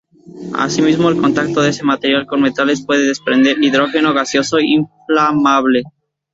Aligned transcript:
Asimismo, 0.55 1.09
el 1.09 1.21
contacto 1.21 1.61
de 1.61 1.69
este 1.69 1.83
material 1.83 2.25
con 2.25 2.41
metales 2.41 2.83
puede 2.83 3.05
desprender 3.07 3.63
hidrógeno 3.63 4.13
gaseoso 4.15 4.57
inflamable. 4.59 5.83